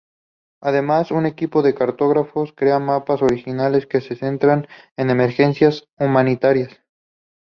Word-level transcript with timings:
Además, 0.63 1.11
un 1.11 1.27
equipo 1.27 1.61
de 1.61 1.75
cartógrafos 1.75 2.53
crea 2.53 2.79
mapas 2.79 3.21
originales 3.21 3.85
que 3.85 4.01
se 4.01 4.15
centran 4.15 4.65
en 4.97 5.11
emergencias 5.11 5.89
humanitarias. 5.99 6.71